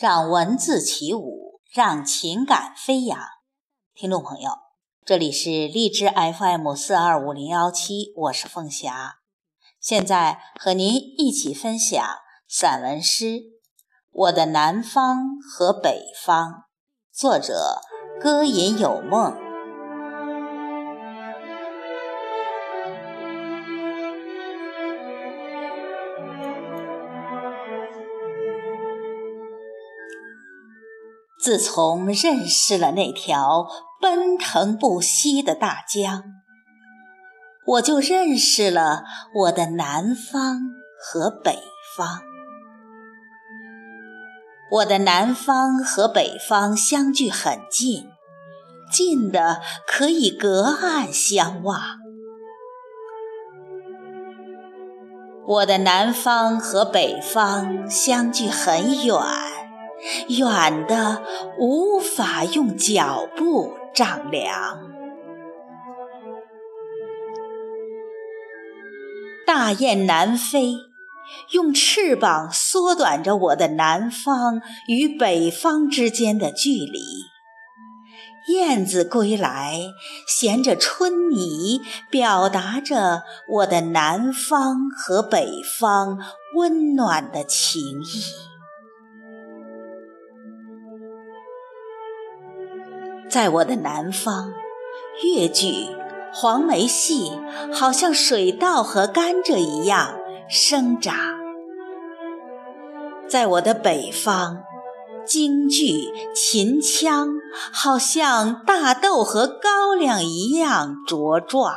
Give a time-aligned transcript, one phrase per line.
[0.00, 3.18] 让文字起舞，让情感飞扬。
[3.94, 4.50] 听众朋友，
[5.04, 9.16] 这里是荔枝 FM 四二五零幺七，我是凤霞，
[9.78, 12.02] 现在和您一起分享
[12.48, 13.26] 散文诗
[14.10, 16.50] 《我的南方和北方》，
[17.12, 17.82] 作者
[18.18, 19.49] 歌吟有梦。
[31.42, 33.66] 自从认识了那条
[34.00, 36.22] 奔腾不息的大江，
[37.66, 39.04] 我就认识了
[39.34, 40.60] 我的南方
[41.02, 41.58] 和北
[41.96, 42.20] 方。
[44.70, 48.08] 我的南方和北方相距很近，
[48.92, 51.80] 近的可以隔岸相望。
[55.46, 59.59] 我的南方和北方相距很远。
[60.28, 61.22] 远的
[61.58, 64.90] 无法用脚步丈量。
[69.46, 70.74] 大雁南飞，
[71.52, 77.00] 用翅膀缩短着我的南方与北方之间的距离。
[78.48, 79.80] 燕子归来，
[80.26, 85.46] 衔着春泥，表达着我的南方和北
[85.78, 86.18] 方
[86.56, 88.49] 温暖的情谊。
[93.30, 94.52] 在我的南方，
[95.22, 95.86] 越剧、
[96.32, 97.40] 黄梅戏
[97.72, 101.14] 好像水稻和甘蔗一样生长；
[103.28, 104.64] 在我的北方，
[105.24, 107.28] 京剧、秦腔
[107.72, 111.72] 好像大豆和高粱一样茁壮。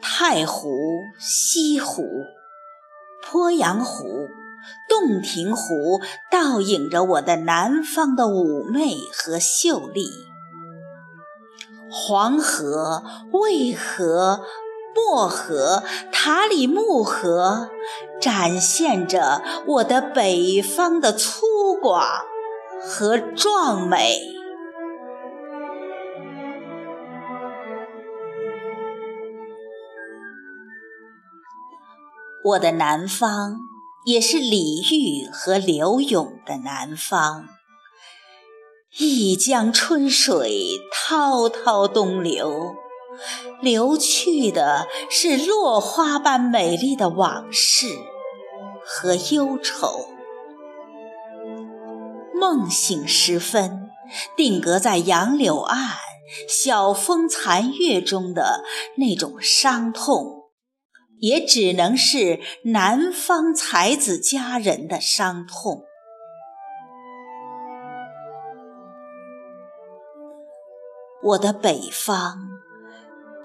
[0.00, 0.68] 太湖、
[1.18, 2.04] 西湖、
[3.24, 4.28] 鄱阳湖。
[4.88, 10.06] 洞庭湖倒映着我的南方的妩媚和秀丽，
[11.90, 14.40] 黄河、渭河、
[14.94, 15.82] 漠河、
[16.12, 17.70] 塔里木河
[18.20, 21.46] 展现着我的北方的粗
[21.82, 22.02] 犷
[22.80, 24.20] 和壮美。
[32.44, 33.73] 我的南方。
[34.04, 37.48] 也是李煜和柳永的南方，
[38.98, 42.74] 一江春水滔滔东流，
[43.62, 47.96] 流去的是落花般美丽的往事
[48.84, 50.10] 和忧愁。
[52.34, 53.88] 梦醒时分，
[54.36, 55.96] 定格在杨柳岸，
[56.46, 58.64] 晓风残月中的
[58.98, 60.43] 那种伤痛。
[61.20, 65.84] 也只能是南方才子佳人的伤痛。
[71.22, 72.38] 我的北方，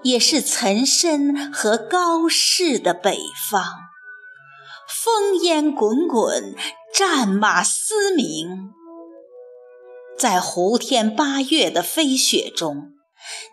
[0.04, 3.18] 也是岑参和高适的北
[3.50, 3.64] 方。
[4.90, 6.56] 烽烟滚滚，
[6.94, 8.74] 战马嘶鸣，
[10.18, 12.99] 在胡天八月的飞雪中。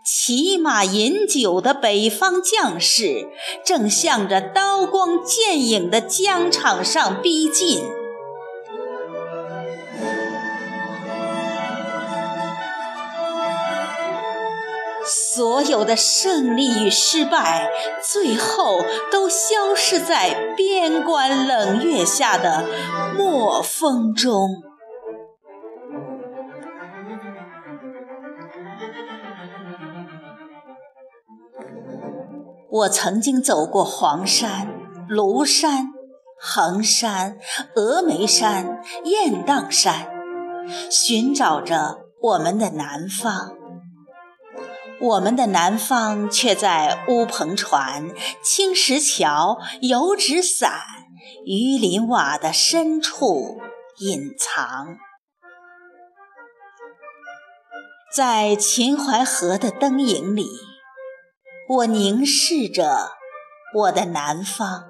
[0.04, 3.28] 骑马饮酒的北方将士，
[3.64, 7.82] 正向着刀光剑影的疆场上逼近。
[15.08, 17.70] 所有的胜利与失败，
[18.02, 18.82] 最后
[19.12, 22.64] 都消失在边关冷月下的
[23.16, 24.48] 墨风中。
[32.76, 34.68] 我曾经走过黄山、
[35.08, 35.92] 庐山、
[36.38, 37.38] 衡山、
[37.74, 40.10] 峨眉山、雁荡山，
[40.90, 43.56] 寻找着我们的南方。
[45.00, 48.10] 我们的南方却在乌篷船、
[48.42, 50.82] 青石桥、油纸伞、
[51.46, 53.58] 鱼鳞瓦的深处
[54.00, 54.96] 隐藏，
[58.14, 60.46] 在秦淮河的灯影里。
[61.68, 63.10] 我凝视着
[63.74, 64.84] 我的南方，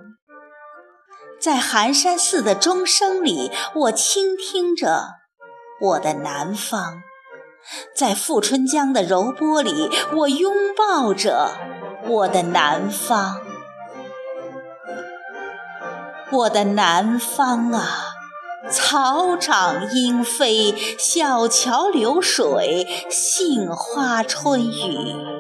[1.40, 5.14] 在寒山寺的钟声里，我倾听着
[5.81, 7.00] 我的南方；
[7.94, 11.52] 在富春江的柔波里，我拥抱着
[12.06, 13.40] 我的南方。
[16.31, 18.12] 我的南方啊，
[18.70, 25.35] 草长莺飞，小桥流水，杏花春雨。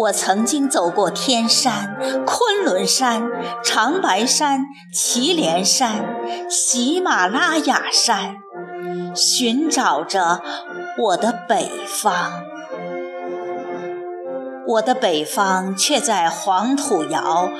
[0.00, 3.28] 我曾经走过天山、昆仑山、
[3.62, 4.64] 长白山、
[4.94, 6.16] 祁连山、
[6.48, 8.36] 喜马拉雅山，
[9.14, 10.40] 寻找着
[10.96, 12.44] 我的北方。
[14.66, 17.50] 我的北方却在黄土窑、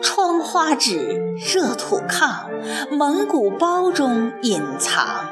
[0.00, 2.46] 窗花纸、热土炕、
[2.90, 5.28] 蒙古包中隐藏。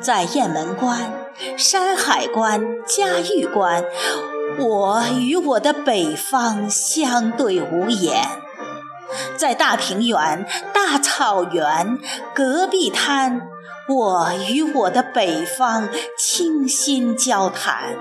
[0.00, 1.12] 在雁门关、
[1.56, 3.82] 山海关、嘉峪关，
[4.58, 8.24] 我与我的北方相对无言；
[9.36, 11.98] 在大平原、大草原、
[12.34, 13.40] 戈壁滩，
[13.88, 15.88] 我与我的北方
[16.18, 17.94] 倾心交谈；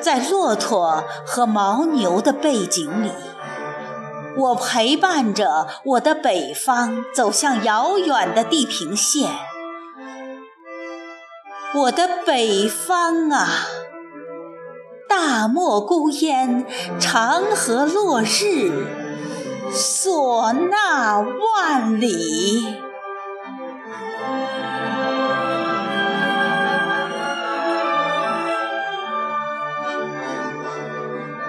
[0.00, 3.12] 在骆驼和牦牛的背景里。
[4.36, 9.30] 我陪伴着我的北方走向遥远的地平线，
[11.74, 13.48] 我的北方啊，
[15.08, 16.64] 大漠孤烟，
[17.00, 18.86] 长河落日，
[19.72, 22.76] 唢呐万里。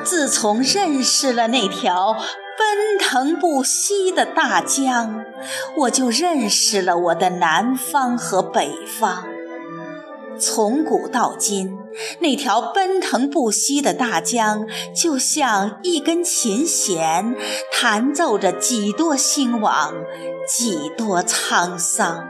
[0.04, 2.18] 自从认识了那条。
[2.58, 5.26] 奔腾不息的大江，
[5.76, 9.26] 我就认识了我的南方和北方。
[10.40, 11.78] 从古到今，
[12.20, 17.36] 那条奔腾不息的大江，就像一根琴弦，
[17.72, 19.94] 弹奏着几多兴亡，
[20.48, 22.30] 几多沧桑。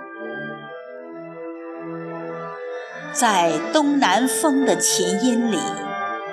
[3.14, 5.60] 在东南风的琴音里。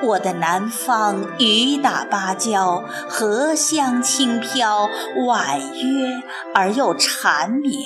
[0.04, 4.88] 我的南方雨打芭蕉，荷香轻飘，
[5.28, 6.20] 婉约
[6.52, 7.84] 而又缠绵。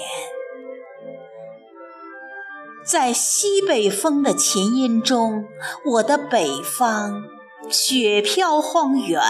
[2.87, 5.45] 在西北风的琴音中，
[5.85, 7.25] 我的北方
[7.69, 9.21] 雪飘荒原，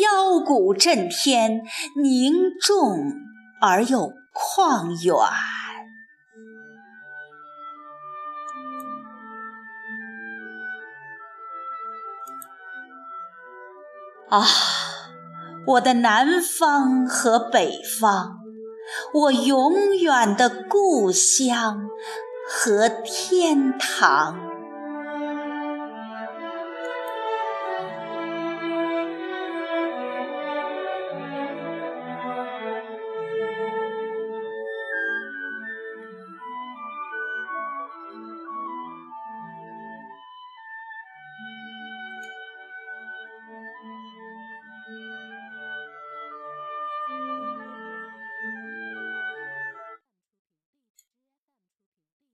[0.00, 1.62] 腰鼓震天，
[2.00, 3.12] 凝重
[3.60, 5.16] 而又旷远。
[14.30, 14.46] 啊，
[15.66, 18.38] 我的南方和北方，
[19.12, 21.88] 我永远的故乡
[22.46, 24.53] 和天堂。